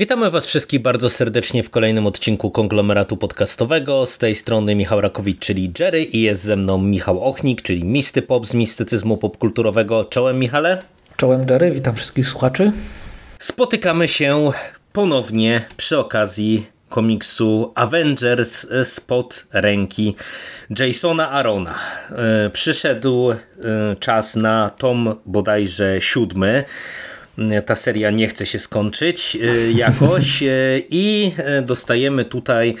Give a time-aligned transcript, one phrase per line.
[0.00, 4.06] Witamy Was wszystkich bardzo serdecznie w kolejnym odcinku konglomeratu podcastowego.
[4.06, 8.22] Z tej strony Michał Rakowicz, czyli Jerry, i jest ze mną Michał Ochnik, czyli Misty
[8.22, 10.04] Pop z mistycyzmu popkulturowego.
[10.04, 10.82] Czołem, Michale.
[11.16, 12.72] Czołem, Jerry, witam wszystkich słuchaczy.
[13.38, 14.50] Spotykamy się
[14.92, 20.16] ponownie przy okazji komiksu Avengers spod ręki
[20.78, 21.74] Jasona Arona.
[22.10, 23.36] E, przyszedł e,
[23.98, 26.64] czas na tom bodajże siódmy
[27.66, 30.44] ta seria nie chce się skończyć e, jakoś
[30.90, 32.74] i dostajemy tutaj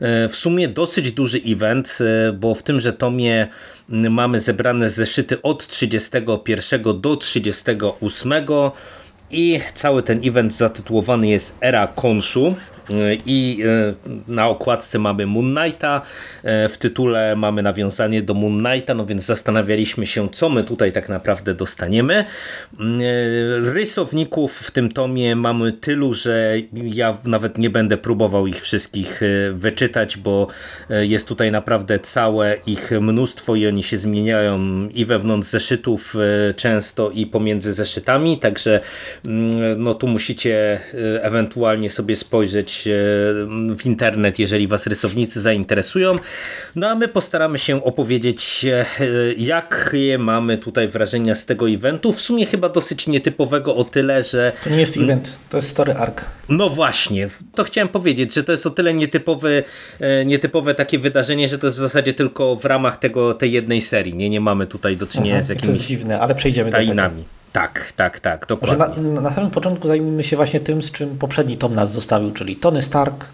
[0.00, 1.98] w sumie dosyć duży event,
[2.34, 3.48] bo w tymże tomie
[3.88, 8.32] mamy zebrane zeszyty od 31 do 38
[9.30, 12.54] i cały ten event zatytułowany jest Era Konshu
[13.26, 13.94] i e,
[14.28, 16.02] na okładce mamy Moon Knighta,
[16.42, 20.92] e, w tytule mamy nawiązanie do Moon Knighta, no więc zastanawialiśmy się, co my tutaj
[20.92, 22.14] tak naprawdę dostaniemy.
[22.14, 22.24] E,
[23.60, 29.20] rysowników w tym tomie mamy tylu, że ja nawet nie będę próbował ich wszystkich
[29.52, 30.46] wyczytać, bo
[30.90, 36.16] jest tutaj naprawdę całe ich mnóstwo i oni się zmieniają i wewnątrz zeszytów
[36.56, 38.80] często i pomiędzy zeszytami, także
[39.26, 40.80] mm, no tu musicie
[41.22, 42.75] ewentualnie sobie spojrzeć
[43.76, 46.14] w internet, jeżeli Was rysownicy zainteresują.
[46.76, 48.86] No a my postaramy się opowiedzieć, e,
[49.36, 52.12] jakie mamy tutaj wrażenia z tego eventu.
[52.12, 54.52] W sumie chyba dosyć nietypowego o tyle, że...
[54.64, 56.24] To nie jest event, to jest story arc.
[56.48, 59.64] No właśnie, to chciałem powiedzieć, że to jest o tyle nietypowy,
[60.00, 63.80] e, nietypowe takie wydarzenie, że to jest w zasadzie tylko w ramach tego, tej jednej
[63.82, 64.14] serii.
[64.14, 65.66] Nie, nie mamy tutaj do czynienia z jakimiś...
[65.66, 66.94] To jest dziwne, ale przejdziemy do tego.
[67.56, 69.02] Tak, tak, tak, dokładnie.
[69.02, 72.56] Na, na, samym początku zajmijmy się właśnie tym, z czym poprzedni tom nas zostawił, czyli
[72.56, 73.24] Tony Stark.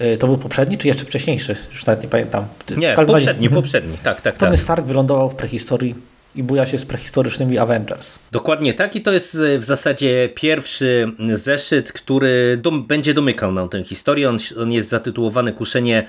[0.00, 1.56] Y, to był poprzedni, czy jeszcze wcześniejszy?
[1.72, 2.44] Już nawet nie pamiętam.
[2.76, 3.54] Nie, poprzedni, razie, mhm.
[3.54, 4.38] poprzedni, tak, tak.
[4.38, 4.60] Tony tak.
[4.60, 5.94] Stark wylądował w prehistorii
[6.36, 8.18] i buja się z prehistorycznymi Avengers.
[8.32, 13.68] Dokładnie tak i to jest y, w zasadzie pierwszy zeszyt, który dom, będzie domykał nam
[13.68, 14.28] tę historię.
[14.28, 16.06] On, on jest zatytułowany Kuszenie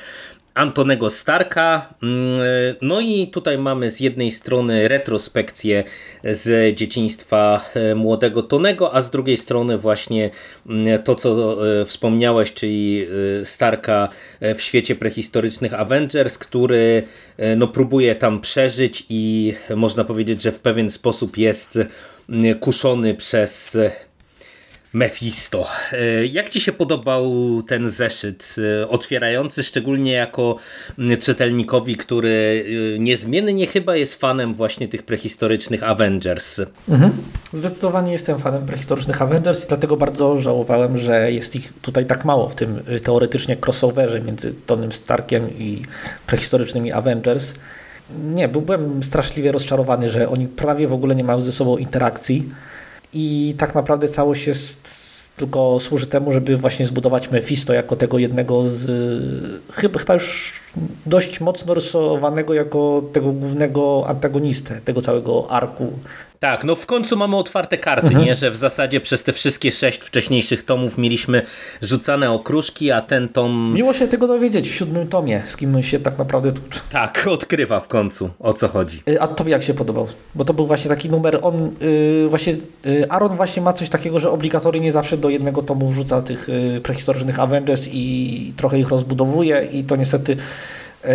[0.53, 1.93] Antonego Starka.
[2.03, 2.39] Mm,
[2.81, 5.83] no i tutaj mamy z jednej strony retrospekcję
[6.23, 10.29] z dzieciństwa e, młodego Tonego, a z drugiej strony właśnie
[10.69, 13.05] mm, to, co e, wspomniałeś, czyli
[13.41, 14.09] e, Starka
[14.41, 17.03] w świecie prehistorycznych Avengers, który
[17.57, 21.79] no, próbuje tam przeżyć i można powiedzieć, że w pewien sposób jest
[22.29, 23.77] mm, kuszony przez
[24.93, 25.65] Mephisto.
[25.91, 27.31] E, jak Ci się podobał
[27.67, 30.55] ten zeszyt e, otwierający, szczególnie jako
[31.19, 32.65] czytelnikowi, który
[32.95, 36.61] e, niezmiennie chyba jest fanem właśnie tych prehistorycznych Avengers?
[36.89, 37.11] Mhm.
[37.53, 42.49] Zdecydowanie jestem fanem prehistorycznych Avengers i dlatego bardzo żałowałem, że jest ich tutaj tak mało
[42.49, 45.81] w tym teoretycznie crossoverze między Tonym Starkiem i
[46.27, 47.53] prehistorycznymi Avengers.
[48.23, 52.49] Nie, byłem straszliwie rozczarowany, że oni prawie w ogóle nie mają ze sobą interakcji
[53.13, 54.89] i tak naprawdę całość jest
[55.37, 58.91] tylko służy temu, żeby właśnie zbudować Mephisto jako tego jednego z
[59.71, 60.53] chyba, chyba już
[61.05, 65.93] dość mocno rysowanego jako tego głównego antagonistę tego całego arku
[66.43, 68.25] tak, no w końcu mamy otwarte karty, mhm.
[68.25, 68.35] nie?
[68.35, 71.41] Że w zasadzie przez te wszystkie sześć wcześniejszych tomów mieliśmy
[71.81, 73.73] rzucane okruszki, a ten tom...
[73.75, 76.61] Miło się tego dowiedzieć w siódmym tomie, z kim się tak naprawdę tu...
[76.91, 79.03] Tak, odkrywa w końcu, o co chodzi.
[79.09, 80.07] Y, a tobie jak się podobał?
[80.35, 82.55] Bo to był właśnie taki numer, on yy, właśnie,
[82.85, 86.81] yy, Aaron właśnie ma coś takiego, że obligatoryjnie zawsze do jednego tomu wrzuca tych yy,
[86.81, 90.37] prehistorycznych Avengers i trochę ich rozbudowuje i to niestety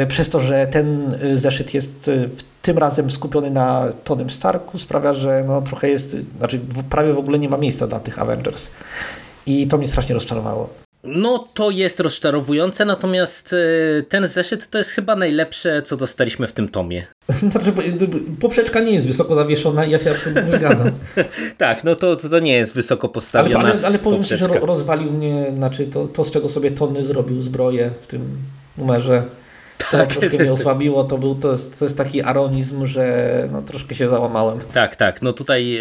[0.09, 2.29] przez to, że ten e, zeszyt jest e,
[2.63, 6.61] tym razem skupiony na Tonym Starku, sprawia, że no trochę jest, znaczy
[6.91, 8.71] prawie w ogóle nie ma miejsca dla tych Avengers.
[9.47, 10.71] I to mnie strasznie rozczarowało.
[11.05, 13.55] No to jest rozczarowujące, natomiast
[14.09, 17.07] ten zeszyt to jest chyba najlepsze, co dostaliśmy w tym tomie.
[17.51, 17.73] Znaczy,
[18.41, 20.91] poprzeczka nie jest wysoko zawieszona ja się absolutnie nie zgadzam.
[21.59, 24.47] tak, no to, to nie jest wysoko postawiona Ale, ale, ale powiem poprzeczka.
[24.49, 28.39] Ci, że rozwalił mnie, znaczy to, to z czego sobie Tony zrobił zbroję w tym
[28.79, 29.23] numerze
[29.91, 30.09] tak.
[30.09, 34.09] Troszkę mnie osłabiło, to, był, to, jest, to jest taki aronizm, że no, troszkę się
[34.09, 34.59] załamałem.
[34.75, 35.79] Tak, tak, no tutaj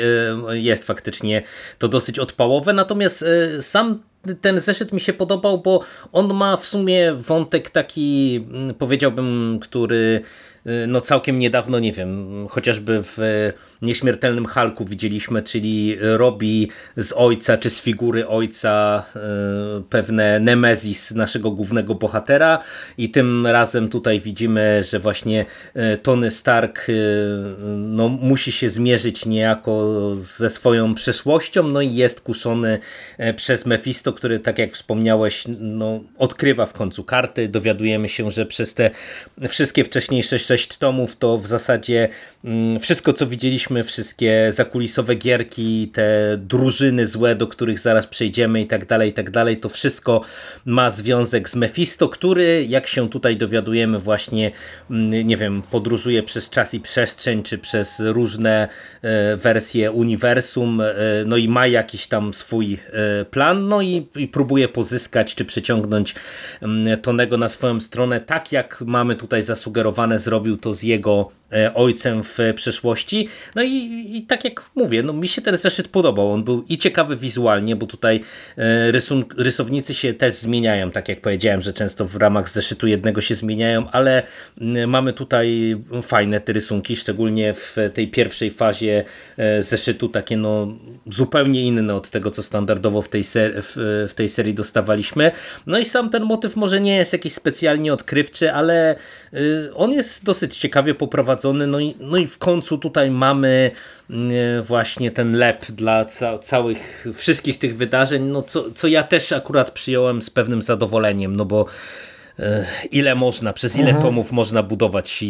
[0.52, 1.44] y, jest faktycznie
[1.80, 4.00] to dosyć odpałowe, natomiast y, sam
[4.42, 5.82] ten zeszyt mi się podobał, bo
[6.12, 10.22] on ma w sumie wątek taki, mm, powiedziałbym, który
[10.68, 13.18] y, no całkiem niedawno, nie wiem, chociażby w
[13.82, 19.20] nieśmiertelnym Halku widzieliśmy, czyli robi z ojca czy z figury ojca e,
[19.90, 22.64] pewne nemezis naszego głównego bohatera
[22.98, 26.94] i tym razem tutaj widzimy, że właśnie e, Tony Stark e,
[27.78, 32.80] no, musi się zmierzyć niejako ze swoją przeszłością, no i jest kuszony
[33.36, 37.48] przez Mephisto, który, tak jak wspomniałeś, no, odkrywa w końcu karty.
[37.48, 38.92] Dowiadujemy się, że przez te
[39.50, 42.10] wszystkie wcześniejsze sześć tomów to w zasadzie
[42.46, 48.68] mm, wszystko, co widzieliśmy, wszystkie zakulisowe gierki, te drużyny złe, do których zaraz przejdziemy i
[48.68, 50.22] tak dalej, i tak dalej, to wszystko
[50.66, 54.52] ma związek z Mephisto, który, jak się tutaj dowiadujemy, właśnie,
[54.92, 58.68] mm, nie wiem, podróżuje przez czas i przestrzeń, czy przez różne
[59.02, 60.94] e, wersje uniwersum, e,
[61.26, 66.16] no i ma jakiś tam swój e, plan, no i, i próbuje pozyskać, czy przyciągnąć
[66.62, 71.32] mm, Tonego na swoją stronę, tak jak mamy tutaj zasugerowane, zrobił to z jego
[71.76, 73.28] ojcem w przeszłości.
[73.56, 76.32] No i, i, tak jak mówię, no mi się ten zeszyt podobał.
[76.32, 78.24] On był i ciekawy wizualnie, bo tutaj
[78.58, 83.22] e, rysun, rysownicy się też zmieniają, tak jak powiedziałem, że często w ramach zeszytu jednego
[83.22, 84.24] się zmieniają, ale
[84.88, 89.04] mamy tutaj fajne te rysunki, szczególnie w tej pierwszej fazie
[89.38, 90.78] e, zeszytu, takie no
[91.08, 95.32] zupełnie inne od tego, co standardowo w tej, w, w tej serii dostawaliśmy.
[95.66, 98.96] No i sam ten motyw może nie jest jakiś specjalnie odkrywczy, ale
[99.76, 103.72] on jest dosyć ciekawie poprowadzony No i, no i w końcu tutaj mamy
[104.10, 109.32] mm, właśnie ten lep dla ca całych, wszystkich tych wydarzeń, no co, co ja też
[109.32, 112.17] akurat przyjąłem z pewnym zadowoleniem, no bo E,
[112.92, 114.04] ile można, przez ile mhm.
[114.04, 115.24] tomów można budować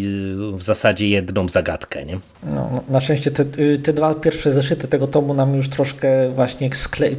[0.54, 2.06] w zasadzie jedną zagadkę.
[2.06, 2.20] Nie?
[2.44, 6.30] No, no na szczęście te, y, te dwa pierwsze zeszyty tego tomu nam już troszkę
[6.30, 6.70] właśnie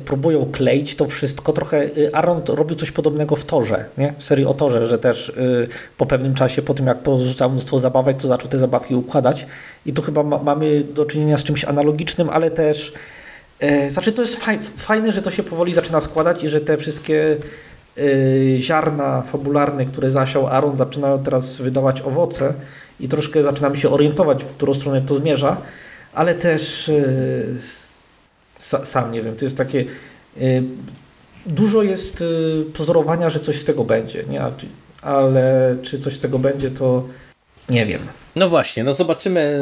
[0.04, 1.52] próbują kleić to wszystko.
[1.52, 4.14] Trochę y, Aaron robił coś podobnego w Torze, nie?
[4.18, 7.78] w serii o Torze, że też y, po pewnym czasie, po tym jak porzucał mnóstwo
[7.78, 9.46] zabawek, to zaczął te zabawki układać
[9.86, 12.92] i tu chyba ma, mamy do czynienia z czymś analogicznym, ale też
[13.88, 17.36] znaczy to jest faj, fajne, że to się powoli zaczyna składać i że te wszystkie
[18.58, 22.54] ziarna fabularne, które zasiał Aaron, zaczynają teraz wydawać owoce
[23.00, 25.56] i troszkę zaczynamy się orientować, w którą stronę to zmierza,
[26.14, 27.56] ale też y,
[28.84, 29.84] sam nie wiem, to jest takie
[30.40, 30.62] y,
[31.46, 32.24] dużo jest
[32.74, 34.40] pozorowania, że coś z tego będzie, nie?
[35.02, 37.04] ale czy coś z tego będzie, to
[37.68, 38.00] nie wiem.
[38.38, 39.58] No właśnie, no zobaczymy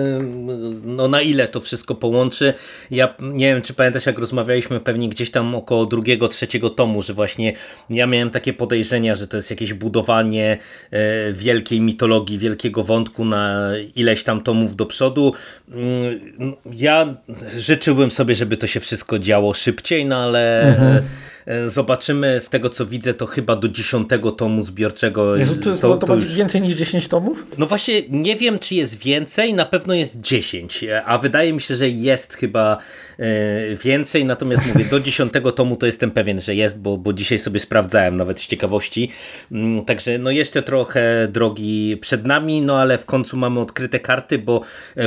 [0.85, 2.55] no na ile to wszystko połączy.
[2.91, 7.15] Ja nie wiem, czy pamiętasz jak rozmawialiśmy pewnie gdzieś tam około drugiego, trzeciego tomu, że
[7.15, 7.53] właśnie
[7.91, 10.59] ja miałem takie podejrzenia, że to jest jakieś budowanie
[10.91, 15.33] e, wielkiej mitologii, wielkiego wątku na ileś tam tomów do przodu.
[15.71, 16.21] Mm,
[16.73, 17.15] ja
[17.57, 20.63] życzyłbym sobie, żeby to się wszystko działo szybciej, no ale...
[20.63, 21.03] Mhm
[21.67, 25.37] zobaczymy z tego co widzę to chyba do dziesiątego tomu zbiorczego.
[25.37, 26.35] Jezu, to jest to, to, to już...
[26.35, 27.47] więcej niż 10 tomów?
[27.59, 31.61] No właśnie nie wiem czy jest więcej, na pewno jest 10, e, a wydaje mi
[31.61, 32.79] się, że jest chyba
[33.19, 37.39] e, więcej, natomiast mówię do dziesiątego tomu to jestem pewien, że jest, bo, bo dzisiaj
[37.39, 39.11] sobie sprawdzałem nawet z ciekawości.
[39.53, 44.39] Mm, także no jeszcze trochę drogi przed nami, no ale w końcu mamy odkryte karty,
[44.39, 44.61] bo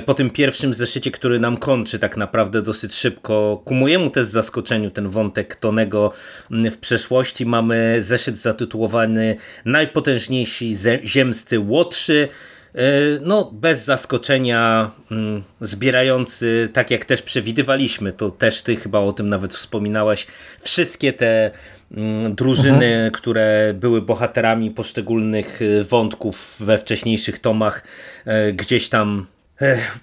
[0.05, 4.91] po tym pierwszym zeszycie, który nam kończy tak naprawdę dosyć szybko, ku mojemu też zaskoczeniu
[4.91, 6.11] ten wątek Tonego
[6.49, 9.35] w przeszłości mamy zeszyt zatytułowany
[9.65, 12.27] Najpotężniejsi ziemscy łotrzy.
[12.75, 12.81] E,
[13.21, 19.29] no, bez zaskoczenia mm, zbierający, tak jak też przewidywaliśmy, to też ty chyba o tym
[19.29, 20.27] nawet wspominałeś,
[20.61, 21.51] wszystkie te
[21.91, 23.11] mm, drużyny, mhm.
[23.11, 27.83] które były bohaterami poszczególnych e, wątków we wcześniejszych tomach,
[28.25, 29.25] e, gdzieś tam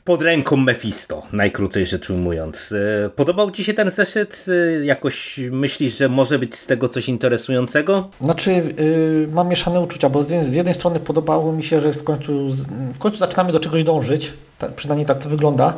[0.05, 2.73] pod ręką Mephisto, najkrócej rzecz ujmując.
[3.05, 4.47] E, podobał Ci się ten zeszyt?
[4.49, 8.09] E, jakoś myślisz, że może być z tego coś interesującego?
[8.21, 12.51] Znaczy, yy, mam mieszane uczucia, bo z, jednej strony podobało mi się, że w końcu,
[12.95, 14.33] w końcu zaczynamy do czegoś dążyć,
[14.77, 15.75] przynajmniej tak to wygląda,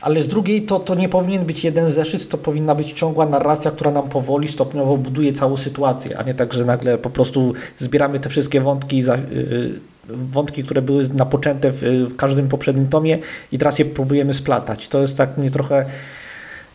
[0.00, 3.70] ale z drugiej to, to nie powinien być jeden zeszyt, to powinna być ciągła narracja,
[3.70, 8.20] która nam powoli, stopniowo buduje całą sytuację, a nie tak, że nagle po prostu zbieramy
[8.20, 9.72] te wszystkie wątki, za, yy,
[10.08, 13.18] wątki, które były napoczęte w, każdym poprzednim tomie
[13.52, 14.88] i teraz je próbujemy splatać.
[14.88, 15.84] To jest tak mnie trochę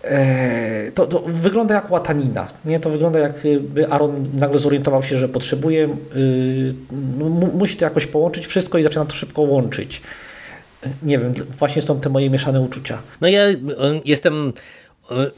[0.03, 2.47] e, to, to, wygląda jak łatanina.
[2.65, 2.79] Nie?
[2.79, 6.73] To wygląda jakby Aaron nagle zorientował się, że potrzebuje, yy,
[7.53, 10.01] musi to jakoś połączyć wszystko i zaczyna to szybko łączyć.
[11.03, 13.01] Nie wiem, właśnie są te moje mieszane uczucia.
[13.21, 13.41] No ja
[14.05, 14.53] jestem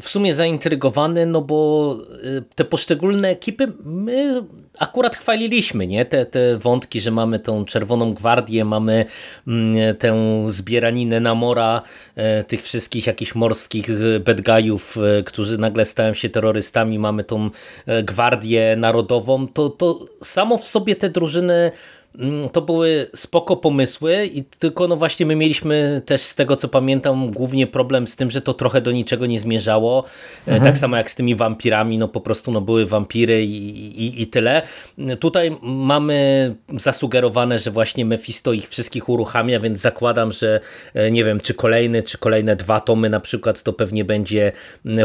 [0.01, 4.43] w sumie zaintrygowany, no bo y, te poszczególne ekipy my
[4.79, 6.05] akurat chwaliliśmy, nie?
[6.05, 9.05] Te, te wątki, że mamy tą czerwoną gwardię, mamy
[9.47, 11.81] mm, tę zbieraninę Namora,
[12.15, 13.89] e, tych wszystkich jakichś morskich
[14.25, 17.49] bad guyów, e, którzy nagle stają się terrorystami, mamy tą
[17.85, 21.71] e, gwardię narodową, to, to samo w sobie te drużyny
[22.51, 27.31] to były spoko pomysły i tylko no właśnie my mieliśmy też z tego co pamiętam
[27.31, 30.03] głównie problem z tym, że to trochę do niczego nie zmierzało.
[30.47, 30.71] E, mhm.
[30.71, 34.27] Tak samo jak z tymi wampirami, no po prostu no były wampiry i, i, i
[34.27, 34.61] tyle.
[35.19, 40.59] Tutaj mamy zasugerowane, że właśnie Mephisto ich wszystkich uruchamia, więc zakładam, że
[40.93, 44.51] e, nie wiem, czy kolejny, czy kolejne dwa tomy na przykład to pewnie będzie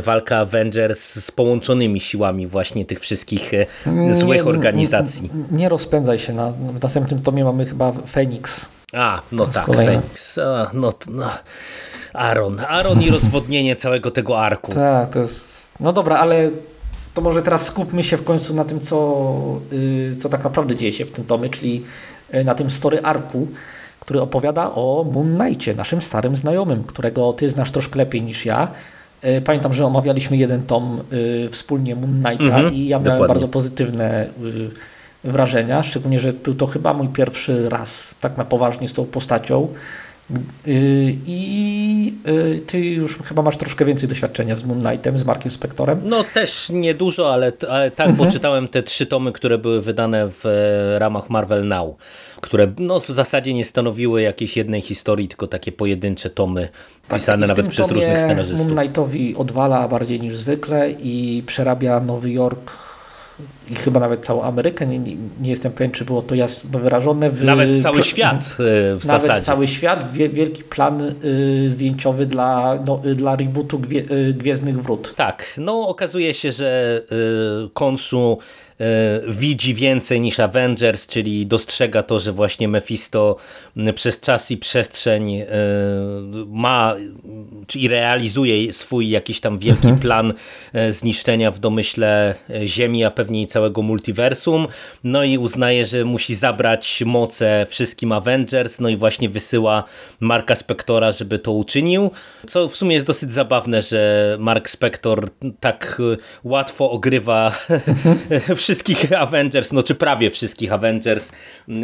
[0.03, 5.31] walka Avengers z połączonymi siłami właśnie tych wszystkich e, złych organizacji.
[5.51, 8.69] Nie, nie rozpędzaj się, na, w następnym tomie mamy chyba Phoenix.
[8.93, 10.39] A, no tak, Phoenix.
[10.39, 11.31] A, no, no.
[12.13, 12.61] Aaron.
[12.61, 14.73] Aaron i rozwodnienie całego tego arku.
[14.73, 15.73] Tak, to jest...
[15.81, 16.51] No dobra, ale
[17.15, 20.93] to może teraz skupmy się w końcu na tym, co, yy, co tak naprawdę dzieje
[20.93, 21.83] się w tym tomie, czyli
[22.33, 23.49] yy, na tym story arku,
[24.01, 28.69] który opowiada o Moon Knightie, naszym starym znajomym, którego ty znasz troszkę lepiej niż ja.
[29.23, 33.05] Yy, pamiętam, że omawialiśmy jeden tom yy, wspólnie Moon Knighta mm -hmm, i ja miałem
[33.05, 33.29] dokładnie.
[33.29, 34.71] bardzo pozytywne yy,
[35.25, 39.69] wrażenia, szczególnie, że był to chyba mój pierwszy raz tak na poważnie z tą postacią.
[40.67, 45.51] Y, I y, ty już chyba masz troszkę więcej doświadczenia z Moon Knightem, z Markiem
[45.51, 46.01] Spectorem.
[46.05, 48.17] No też niedużo, ale, ale tak, mhm.
[48.17, 51.95] bo czytałem te trzy tomy, które były wydane w e, ramach Marvel Now,
[52.41, 56.69] które no, w zasadzie nie stanowiły jakiejś jednej historii, tylko takie pojedyncze tomy
[57.09, 58.67] tak, pisane nawet przez różnych scenarzystów.
[58.67, 62.94] Moon Knightowi odwala bardziej niż zwykle i przerabia Nowy Jork
[63.71, 67.31] i chyba nawet całą Amerykę, nie, nie, jestem pewien, czy było to jasno wyrażone.
[67.31, 69.41] W, nawet cały świat e, w Nawet zasadzie.
[69.41, 75.15] cały świat, wielki plan y, zdjęciowy dla, no, y, dla rebootu Gwie, Gwiezdnych Wrót.
[75.17, 77.03] Tak, no okazuje się, że
[77.75, 78.64] Konszu E,
[79.29, 83.37] widzi więcej niż Avengers, czyli dostrzega to, że właśnie Mephisto
[83.95, 85.47] przez czas i przestrzeń e,
[86.47, 86.97] ma,
[87.67, 89.99] czyli realizuje swój jakiś tam wielki mhm.
[89.99, 90.33] plan
[90.73, 94.67] e, zniszczenia w domyśle Ziemi, a pewnie i całego multiversum.
[95.05, 99.85] No i uznaje, że musi zabrać moce wszystkim Avengers, no i właśnie wysyła
[100.21, 102.11] Marka Spectora, żeby to uczynił.
[102.47, 105.29] Co w sumie jest dosyć zabawne, że Mark Spector
[105.61, 106.03] tak
[106.45, 108.19] łatwo ogrywa mhm.
[108.65, 111.33] wszystkich Avengers, no czy prawie wszystkich Avengers,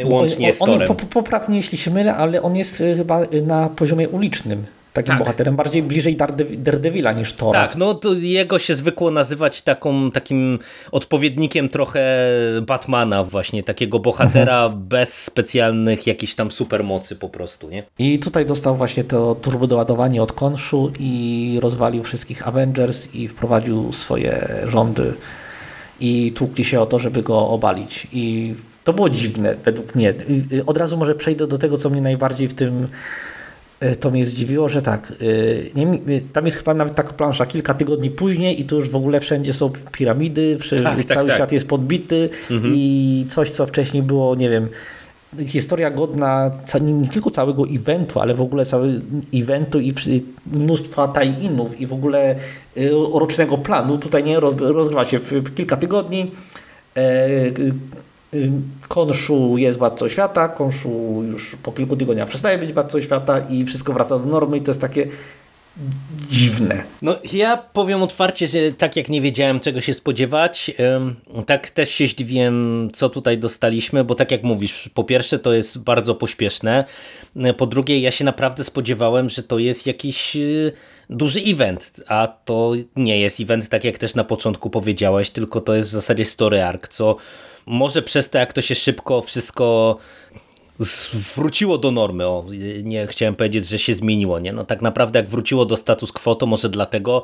[0.04, 0.90] łącznie on, z Torem.
[0.90, 5.08] On, poprawnie, jeśli się mylę, ale on jest y, chyba y, na poziomie ulicznym takim
[5.08, 5.18] tak.
[5.18, 6.16] bohaterem, bardziej bliżej
[6.58, 7.60] Daredevila niż Tora.
[7.60, 10.58] Tak, no to jego się zwykło nazywać taką, takim
[10.92, 12.26] odpowiednikiem trochę
[12.62, 14.82] Batmana właśnie, takiego bohatera mhm.
[14.82, 17.82] bez specjalnych jakichś tam supermocy po prostu, nie?
[17.98, 24.48] I tutaj dostał właśnie to turbodoładowanie od Konszu i rozwalił wszystkich Avengers i wprowadził swoje
[24.66, 25.14] rządy
[26.00, 28.06] i tłukli się o to, żeby go obalić.
[28.12, 28.54] I
[28.84, 30.14] to było dziwne według mnie.
[30.66, 32.88] Od razu może przejdę do tego, co mnie najbardziej w tym
[33.80, 35.12] e, to mnie zdziwiło, że tak,
[35.76, 38.96] e, nie, tam jest chyba nawet taka plansza kilka tygodni później i tu już w
[38.96, 41.52] ogóle wszędzie są piramidy, tak, tak, cały tak, świat tak.
[41.52, 42.74] jest podbity mhm.
[42.76, 44.68] i coś, co wcześniej było, nie wiem,
[45.46, 49.00] historia godna nie tylko całego eventu, ale w ogóle całego
[49.34, 49.94] eventu i
[50.46, 52.36] mnóstwa tie-inów i w ogóle
[52.76, 53.98] y, rocznego planu.
[53.98, 56.30] Tutaj nie rozgrywa się w kilka tygodni.
[56.96, 57.72] E, y,
[58.34, 58.50] y,
[58.88, 63.92] Konszu jest władcą świata, Konszu już po kilku tygodniach przestaje być władcą świata i wszystko
[63.92, 65.06] wraca do normy i to jest takie
[66.30, 66.84] dziwne.
[67.02, 70.70] No ja powiem otwarcie, że tak jak nie wiedziałem czego się spodziewać,
[71.46, 75.82] tak też się zdziwiłem co tutaj dostaliśmy, bo tak jak mówisz, po pierwsze to jest
[75.82, 76.84] bardzo pośpieszne,
[77.56, 80.72] po drugie ja się naprawdę spodziewałem, że to jest jakiś y,
[81.10, 85.74] duży event, a to nie jest event tak jak też na początku powiedziałeś, tylko to
[85.74, 87.16] jest w zasadzie story arc, co
[87.66, 89.96] może przez to jak to się szybko wszystko
[91.34, 92.26] wróciło do normy.
[92.26, 92.44] O,
[92.82, 94.38] nie chciałem powiedzieć, że się zmieniło.
[94.38, 94.52] Nie?
[94.52, 97.22] No, tak naprawdę jak wróciło do status quo, to może dlatego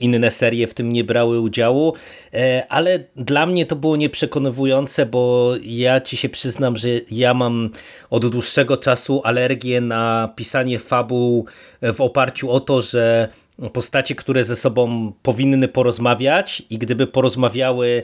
[0.00, 1.94] inne serie w tym nie brały udziału,
[2.34, 7.70] e, ale dla mnie to było nieprzekonywujące, bo ja ci się przyznam, że ja mam
[8.10, 11.46] od dłuższego czasu alergię na pisanie fabuł
[11.82, 13.28] w oparciu o to, że
[13.72, 18.02] postacie, które ze sobą powinny porozmawiać i gdyby porozmawiały,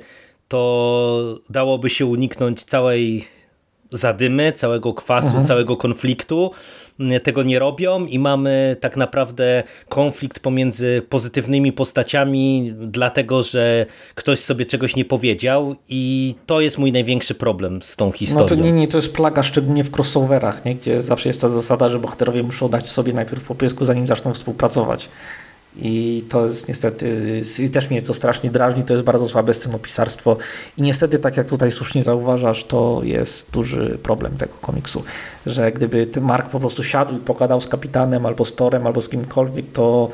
[0.49, 3.25] to dałoby się uniknąć całej
[3.93, 5.45] zadymy, całego kwasu, mhm.
[5.45, 6.51] całego konfliktu.
[7.23, 14.67] Tego nie robią i mamy tak naprawdę konflikt pomiędzy pozytywnymi postaciami, dlatego że ktoś sobie
[14.67, 18.43] czegoś nie powiedział i to jest mój największy problem z tą historią.
[18.43, 20.75] No to nie, nie, to jest plaga, szczególnie w crossoverach, nie?
[20.75, 24.35] gdzie zawsze jest ta zasada, że bohaterowie muszą dać sobie najpierw po piesku, zanim zaczną
[24.35, 25.09] współpracować.
[25.77, 30.37] I to jest niestety, też mnie to strasznie drażni, to jest bardzo słabe scenopisarstwo.
[30.79, 35.03] I niestety, tak jak tutaj słusznie zauważasz, to jest duży problem tego komiksu,
[35.47, 39.09] że gdyby Mark po prostu siadł i pogadał z kapitanem, albo z Torem, albo z
[39.09, 40.11] kimkolwiek, to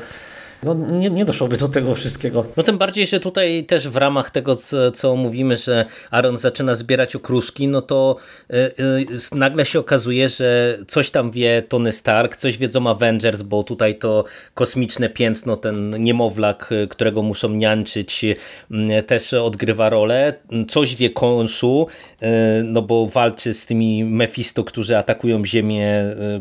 [0.63, 2.45] no, nie, nie doszłoby do tego wszystkiego.
[2.57, 6.75] No tym bardziej, że tutaj też w ramach tego, co, co mówimy, że Aaron zaczyna
[6.75, 8.15] zbierać okruszki, no to
[8.53, 13.63] y, y, nagle się okazuje, że coś tam wie Tony Stark, coś wiedzą Avengers, bo
[13.63, 14.23] tutaj to
[14.53, 20.33] kosmiczne piętno, ten niemowlak, y, którego muszą niańczyć, y, też odgrywa rolę.
[20.69, 21.87] Coś wie Konshu,
[22.23, 22.25] y,
[22.63, 25.87] no bo walczy z tymi Mephisto, którzy atakują Ziemię,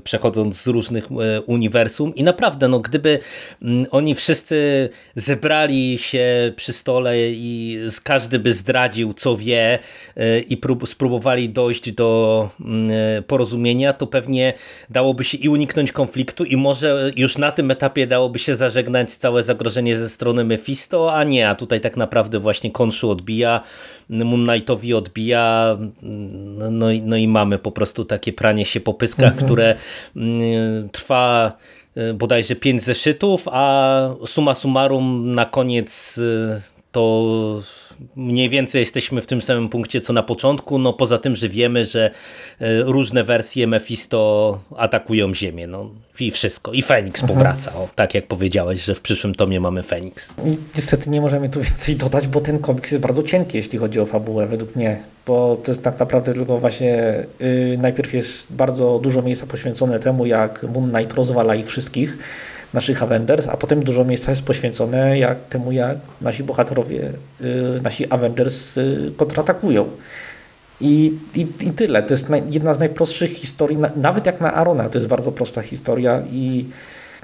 [0.04, 1.08] przechodząc z różnych
[1.46, 3.18] uniwersum i naprawdę, no gdyby
[3.62, 9.78] mm, oni wszyscy zebrali się przy stole i każdy by zdradził, co wie
[10.48, 12.90] i spróbowali dojść do mm,
[13.24, 14.54] porozumienia, to pewnie
[14.90, 19.42] dałoby się i uniknąć konfliktu i może już na tym etapie dałoby się zażegnać całe
[19.42, 23.60] zagrożenie ze strony Mephisto, a nie, a tutaj tak naprawdę właśnie Konshu odbija,
[24.08, 25.76] Moon Knightowi odbija,
[26.70, 29.46] no, no i mamy po prostu takie pranie się po pyskach, mhm.
[29.46, 29.74] które
[30.16, 31.56] mm, trwa
[32.14, 37.62] bodajże pięć zeszytów, a suma summarum na koniec y, to
[38.16, 41.84] mniej więcej jesteśmy w tym samym punkcie co na początku, no poza tym, że wiemy,
[41.84, 42.10] że
[42.60, 46.72] e, różne wersje Mephisto atakują Ziemię, no i wszystko.
[46.72, 47.38] I Feniks mhm.
[47.38, 50.28] powraca, o, tak jak powiedziałeś, że w przyszłym tomie mamy Feniks.
[50.76, 54.06] Niestety nie możemy tu więcej dodać, bo ten komiks jest bardzo cienki, jeśli chodzi o
[54.06, 59.22] fabułę, według mnie, bo to jest tak naprawdę tylko właśnie yy, najpierw jest bardzo dużo
[59.22, 62.18] miejsca poświęcone temu, jak Moon Knight rozwala ich wszystkich,
[62.74, 68.12] naszych Avengers, a potem dużo miejsca jest poświęcone jak, temu, jak nasi bohaterowie, y, nasi
[68.12, 69.88] Avengers y, kontratakują.
[70.80, 72.02] I, i, I tyle.
[72.02, 76.22] To jest jedna z najprostszych historii, nawet jak na Arona, to jest bardzo prosta historia
[76.32, 76.64] i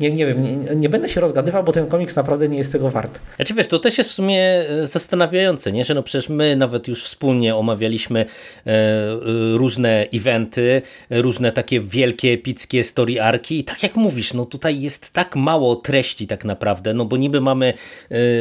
[0.01, 2.91] nie, nie wiem, nie, nie, będę się rozgadywał, bo ten komiks naprawdę nie jest tego
[2.91, 3.21] wart.
[3.37, 5.85] Znaczy wiesz, to też jest w sumie e, zastanawiające, nie?
[5.85, 9.17] że no przecież my nawet już wspólnie omawialiśmy e, e,
[9.57, 15.13] różne eventy, różne takie wielkie, epickie story arki i tak jak mówisz, no tutaj jest
[15.13, 17.73] tak mało treści tak naprawdę, no bo niby mamy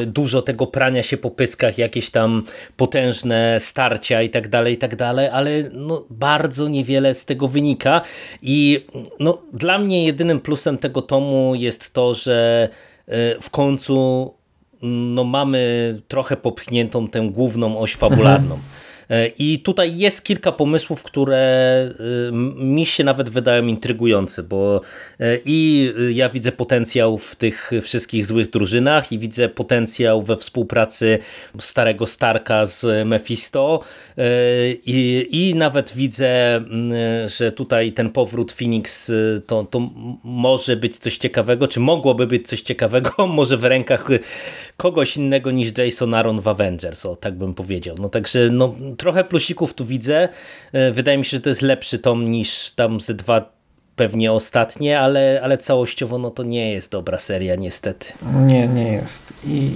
[0.05, 2.43] dużo tego prania się po pyskach, jakieś tam
[2.77, 8.01] potężne starcia i tak dalej, i tak dalej, ale no bardzo niewiele z tego wynika
[8.41, 8.86] i
[9.20, 12.69] no dla mnie jedynym plusem tego tomu jest to, że
[13.07, 14.33] e, w końcu
[14.81, 18.60] no, mamy trochę popchniętą tę główną oś fabularną.
[19.10, 21.89] E, I tutaj jest kilka pomysłów, które
[22.29, 22.31] y,
[22.63, 24.81] mi się nawet wydają intrygujące, bo
[25.20, 31.20] e, i ja widzę potencjał w tych wszystkich złych drużynach i widzę potencjał we współpracy
[31.60, 33.79] starego Starka z Mephisto
[34.17, 34.24] e,
[34.86, 39.89] i, i nawet widzę, mm, że tutaj ten powrót Phoenix y, to, to
[40.24, 44.08] może być coś ciekawego, czy mogłoby być coś ciekawego, może w rękach
[44.78, 47.95] kogoś innego niż Jason Aaron w Avengers, o tak bym powiedział.
[47.99, 50.29] No także no, trochę plusików tu widzę.
[50.73, 53.51] E, wydaje mi się, że to jest lepszy tom niż tam ze dwa
[53.95, 58.05] pewnie ostatnie, ale, ale całościowo no to nie jest dobra seria niestety.
[58.47, 59.33] Nie, nie jest.
[59.47, 59.71] I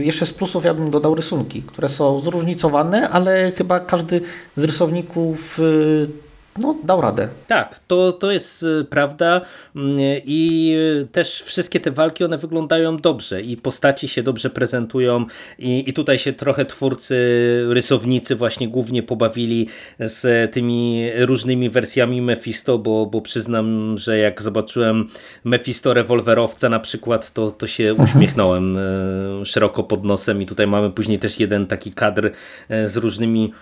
[0.00, 4.20] jeszcze z plusów ja bym dodał rysunki, które są zróżnicowane, ale chyba każdy
[4.56, 7.28] z rysowników y, no, dał radę.
[7.46, 9.40] Tak, to, to jest y, prawda
[9.76, 10.76] mm, i
[11.12, 15.26] też wszystkie te walki, one wyglądają dobrze i postaci się dobrze prezentują
[15.58, 17.16] i, i tutaj się trochę twórcy,
[17.68, 19.66] rysownicy właśnie głównie pobawili
[19.98, 25.08] z tymi różnymi wersjami Mephisto, bo, bo przyznam, że jak zobaczyłem
[25.44, 28.80] Mephisto rewolwerowca na przykład, to, to się uśmiechnąłem e,
[29.46, 32.30] szeroko pod nosem i tutaj mamy później też jeden taki kadr
[32.86, 33.52] z różnymi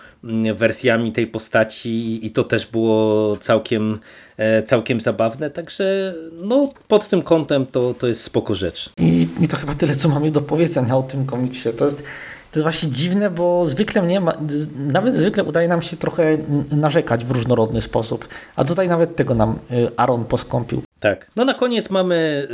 [0.55, 3.99] wersjami tej postaci i to też było całkiem,
[4.37, 8.89] e, całkiem zabawne, także no, pod tym kątem to, to jest spoko rzecz.
[8.97, 11.69] I, I to chyba tyle, co mamy do powiedzenia o tym komiksie.
[11.77, 12.03] To jest
[12.51, 14.21] to jest właśnie dziwne, bo zwykle mnie,
[14.75, 16.37] nawet zwykle udaje nam się trochę
[16.71, 20.81] narzekać w różnorodny sposób, a tutaj nawet tego nam y, Aaron poskąpił.
[20.99, 21.31] Tak.
[21.35, 22.47] No na koniec mamy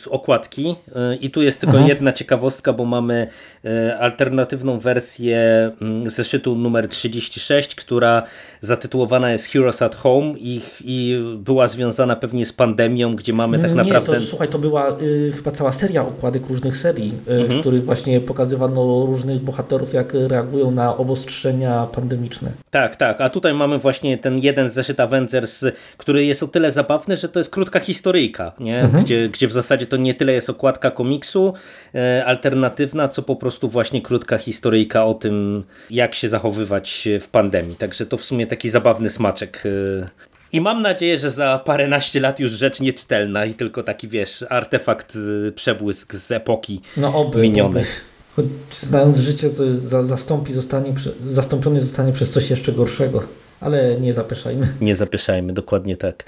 [0.00, 1.88] y, y, okładki y, i tu jest tylko mhm.
[1.88, 3.26] jedna ciekawostka, bo mamy
[3.64, 5.70] y, alternatywną wersję
[6.06, 8.22] y, zeszytu numer 36, która
[8.60, 13.74] zatytułowana jest Heroes at Home i, i była związana pewnie z pandemią, gdzie mamy tak
[13.74, 14.12] naprawdę...
[14.12, 17.48] Nie, to, słuchaj, to była y, chyba cała seria okładek różnych serii, mhm.
[17.48, 22.50] w których właśnie pokazywano różnych bohaterów, jak reagują na obostrzenia pandemiczne.
[22.70, 25.64] Tak, tak, a tutaj mamy właśnie ten jeden zeszyt Avengers,
[25.96, 28.80] który jest o tyle zabawny, że to jest krótka historyjka, nie?
[28.80, 29.04] Mhm.
[29.04, 31.54] Gdzie, gdzie w zasadzie to nie tyle jest okładka komiksu
[31.94, 37.76] e, alternatywna, co po prostu właśnie krótka historyjka o tym, jak się zachowywać w pandemii.
[37.76, 39.62] Także to w sumie taki zabawny smaczek.
[39.66, 40.08] E.
[40.52, 45.16] I mam nadzieję, że za paręnaście lat już rzecz nieczytelna i tylko taki, wiesz, artefakt,
[45.48, 47.82] e, przebłysk z epoki no oby, minionej.
[47.82, 47.90] Oby.
[48.36, 50.94] Choć znając życie, to za, zastąpi zostanie,
[51.28, 53.43] zastąpiony zostanie przez coś jeszcze gorszego.
[53.60, 54.66] Ale nie zapeszajmy.
[54.80, 56.24] Nie zapeszajmy, dokładnie tak.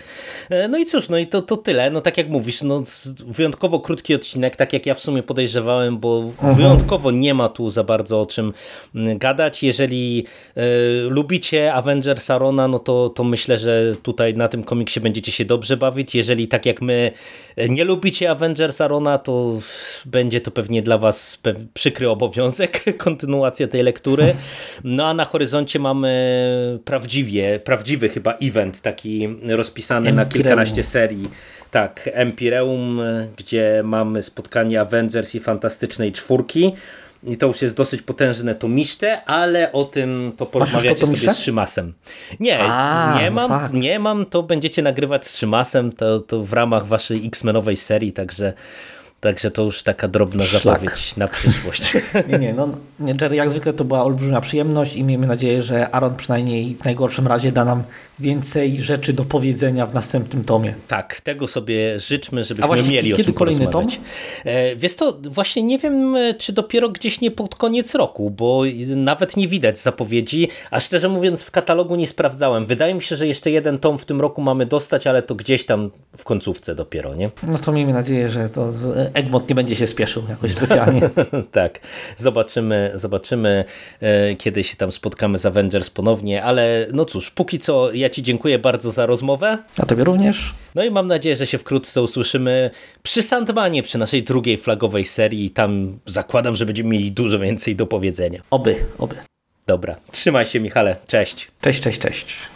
[0.51, 1.91] E, no i cóż, no i to, to tyle.
[1.91, 2.83] No tak jak mówisz, no
[3.27, 6.55] wyjątkowo krótki odcinek, tak jak ja w sumie podejrzewałem, bo mhm.
[6.55, 8.53] wyjątkowo nie ma tu za bardzo o czym
[8.95, 9.63] mm, gadać.
[9.63, 10.63] Jeżeli e,
[11.09, 15.77] lubicie Avengers Arona, no to, to myślę, że tutaj na tym komiksie będziecie się dobrze
[15.77, 16.15] bawić.
[16.15, 17.13] Jeżeli tak jak my
[17.57, 19.59] e, nie lubicie Avengers Arona, to
[20.07, 21.39] będzie to pewnie dla was
[21.75, 24.35] przykry obowiązek, kontynuacja tej lektury.
[24.85, 26.17] No a na horyzoncie mamy
[26.85, 30.17] prawdziwie prawdziwie, prawdziwy chyba event taki rozpisany Empireum.
[30.17, 31.29] na kilkanaście serii.
[31.71, 33.01] Tak, Empireum,
[33.37, 36.73] gdzie mamy spotkanie Avengers i Fantastycznej Czwórki.
[37.27, 41.93] I to już jest dosyć potężne tomiszcze, ale o tym to porozmawiacie sobie z Szymasem.
[42.41, 46.53] Nie, A, nie mam, no nie mam, to będziecie nagrywać z Szymasem, to, to w
[46.53, 48.53] ramach waszej X-Menowej serii, także
[49.27, 50.63] Także to już taka drobna Szlak.
[50.63, 51.97] zapowiedź na przyszłość.
[52.29, 52.69] nie, nie, no
[53.21, 57.27] Jerry jak zwykle to była olbrzymia przyjemność i miejmy nadzieję, że Aaron przynajmniej w najgorszym
[57.27, 57.83] razie da nam
[58.19, 60.75] więcej rzeczy do powiedzenia w następnym tomie.
[60.89, 63.87] Tak, tego sobie życzmy, żebyśmy A mieli o kiedy kolejny tom?
[64.45, 68.63] E, wiesz to, właśnie nie wiem, e, czy dopiero gdzieś nie pod koniec roku, bo
[68.97, 72.67] nawet nie widać zapowiedzi, a szczerze mówiąc w katalogu nie sprawdzałem.
[72.67, 75.67] Wydaje mi się, że jeszcze jeden tom w tym roku mamy dostać, ale to gdzieś
[75.67, 77.31] tam w końcówce dopiero, nie?
[77.43, 78.73] No to miejmy nadzieję, że to
[79.17, 81.11] Egmont nie będzie się spieszył jakoś specjalnie.
[81.53, 81.81] tak,
[82.17, 83.65] zobaczymy, zobaczymy,
[84.01, 88.23] e, kiedy się tam spotkamy z Avengers ponownie, ale no cóż, póki co ja Ci
[88.23, 89.59] dziękuję bardzo za rozmowę.
[89.79, 90.55] A Tobie również.
[90.75, 92.71] No i mam nadzieję, że się wkrótce usłyszymy
[93.03, 95.51] przy Sandmanie, przy naszej drugiej flagowej serii.
[95.51, 98.43] Tam zakładam, że będziemy mieli dużo więcej do powiedzenia.
[98.51, 99.17] Oby, oby.
[99.67, 101.49] Dobra, trzymaj się Michale, cześć.
[101.61, 102.56] Cześć, cześć, cześć.